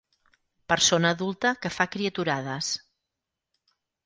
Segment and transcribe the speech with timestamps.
[0.71, 2.73] Persona adulta que fa criaturades.